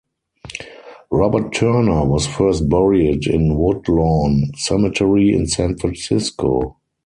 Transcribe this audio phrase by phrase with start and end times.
[1.11, 6.77] Robert Turner was first buried in Woodlawn Cemetery in San Francisco.